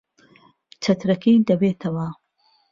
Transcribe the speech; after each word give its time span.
چەترەکەی 0.83 1.43
دەوێتەوە. 1.47 2.07